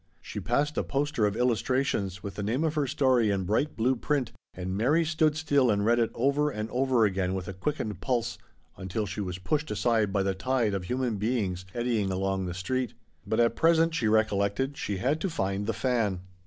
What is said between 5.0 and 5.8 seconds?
stood still